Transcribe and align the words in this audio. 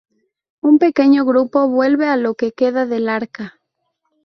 Un 0.61 0.79
pequeño 0.79 1.25
grupo 1.25 1.67
vuelve 1.67 2.07
a 2.07 2.17
lo 2.17 2.33
que 2.33 2.53
queda 2.53 2.87
del 2.87 3.07
Arca. 3.07 3.59